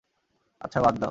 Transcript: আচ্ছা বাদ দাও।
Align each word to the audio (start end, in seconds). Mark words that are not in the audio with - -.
আচ্ছা 0.61 0.79
বাদ 0.79 0.93
দাও। 0.93 0.99